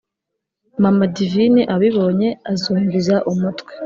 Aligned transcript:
mama 0.83 1.05
divine 1.15 1.61
abibonye 1.75 2.29
azunguza 2.51 3.15
umutwe, 3.31 3.71